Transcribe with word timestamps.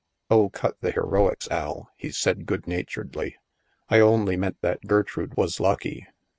"Oh, 0.31 0.49
cut 0.49 0.81
the 0.81 0.89
heroics, 0.89 1.47
Al," 1.51 1.91
he 1.95 2.09
said 2.09 2.47
good 2.47 2.65
naturedly, 2.65 3.37
"I 3.87 3.99
only 3.99 4.35
meant 4.35 4.59
that 4.61 4.87
Gertrude 4.87 5.37
was 5.37 5.59
lucky. 5.59 6.07